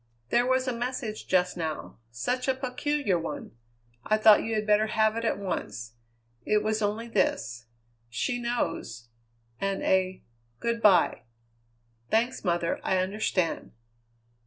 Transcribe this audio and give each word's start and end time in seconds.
"There 0.29 0.47
was 0.47 0.67
a 0.67 0.73
message 0.73 1.27
just 1.27 1.55
now. 1.55 1.99
Such 2.09 2.47
a 2.47 2.55
peculiar 2.55 3.19
one. 3.19 3.51
I 4.03 4.17
thought 4.17 4.41
you 4.41 4.55
had 4.55 4.65
better 4.65 4.87
have 4.87 5.15
it 5.15 5.23
at 5.23 5.37
once. 5.37 5.93
It 6.43 6.63
was 6.63 6.81
only 6.81 7.07
this: 7.07 7.67
'She 8.09 8.39
knows' 8.41 9.09
and 9.59 9.83
a 9.83 10.23
'good 10.59 10.81
bye.'" 10.81 11.21
"Thanks, 12.09 12.43
mother. 12.43 12.79
I 12.81 12.97
understand." 12.97 13.73